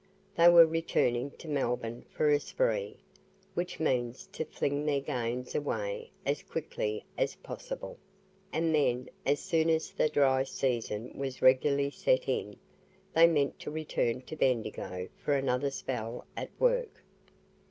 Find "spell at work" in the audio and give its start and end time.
15.69-17.03